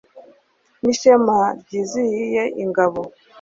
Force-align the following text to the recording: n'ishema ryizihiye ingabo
n'ishema 0.81 1.37
ryizihiye 1.61 2.43
ingabo 2.63 3.01